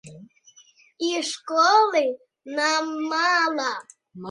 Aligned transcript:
І 1.09 1.11
школы 1.31 2.03
нам 2.59 2.83
мала. 3.15 3.71